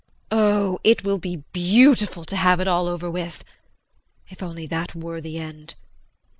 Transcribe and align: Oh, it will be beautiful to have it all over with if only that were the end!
Oh, 0.31 0.79
it 0.83 1.03
will 1.03 1.19
be 1.19 1.43
beautiful 1.53 2.25
to 2.25 2.35
have 2.35 2.59
it 2.59 2.67
all 2.67 2.87
over 2.87 3.07
with 3.07 3.43
if 4.29 4.41
only 4.41 4.65
that 4.65 4.95
were 4.95 5.21
the 5.21 5.37
end! 5.37 5.75